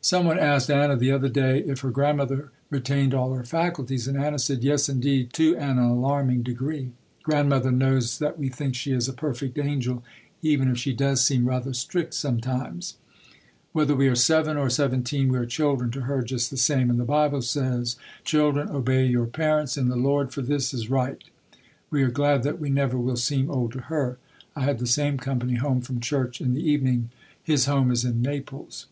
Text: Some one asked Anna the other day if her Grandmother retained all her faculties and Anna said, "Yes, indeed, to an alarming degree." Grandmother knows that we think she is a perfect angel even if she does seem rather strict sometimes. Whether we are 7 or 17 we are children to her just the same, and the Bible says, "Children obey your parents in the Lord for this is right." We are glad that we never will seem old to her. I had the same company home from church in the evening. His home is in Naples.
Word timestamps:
Some 0.00 0.24
one 0.26 0.38
asked 0.38 0.70
Anna 0.70 0.96
the 0.96 1.12
other 1.12 1.28
day 1.28 1.60
if 1.64 1.80
her 1.80 1.90
Grandmother 1.90 2.50
retained 2.70 3.14
all 3.14 3.34
her 3.34 3.44
faculties 3.44 4.08
and 4.08 4.16
Anna 4.16 4.38
said, 4.38 4.64
"Yes, 4.64 4.88
indeed, 4.88 5.32
to 5.34 5.54
an 5.56 5.78
alarming 5.78 6.42
degree." 6.42 6.92
Grandmother 7.22 7.70
knows 7.70 8.18
that 8.18 8.38
we 8.38 8.48
think 8.48 8.74
she 8.74 8.90
is 8.92 9.06
a 9.08 9.12
perfect 9.12 9.58
angel 9.58 10.02
even 10.40 10.68
if 10.68 10.78
she 10.78 10.92
does 10.94 11.20
seem 11.20 11.46
rather 11.46 11.74
strict 11.74 12.14
sometimes. 12.14 12.96
Whether 13.72 13.94
we 13.94 14.08
are 14.08 14.14
7 14.14 14.56
or 14.56 14.70
17 14.70 15.28
we 15.30 15.38
are 15.38 15.46
children 15.46 15.90
to 15.92 16.02
her 16.02 16.22
just 16.22 16.50
the 16.50 16.56
same, 16.56 16.90
and 16.90 16.98
the 16.98 17.04
Bible 17.04 17.42
says, 17.42 17.96
"Children 18.24 18.70
obey 18.70 19.04
your 19.06 19.26
parents 19.26 19.76
in 19.76 19.88
the 19.88 19.96
Lord 19.96 20.32
for 20.32 20.42
this 20.42 20.72
is 20.74 20.90
right." 20.90 21.22
We 21.90 22.02
are 22.02 22.10
glad 22.10 22.44
that 22.44 22.58
we 22.58 22.70
never 22.70 22.98
will 22.98 23.16
seem 23.16 23.50
old 23.50 23.72
to 23.72 23.82
her. 23.82 24.16
I 24.56 24.62
had 24.62 24.78
the 24.78 24.86
same 24.86 25.18
company 25.18 25.54
home 25.56 25.82
from 25.82 26.00
church 26.00 26.40
in 26.40 26.54
the 26.54 26.68
evening. 26.68 27.10
His 27.42 27.66
home 27.66 27.90
is 27.92 28.04
in 28.04 28.22
Naples. 28.22 28.86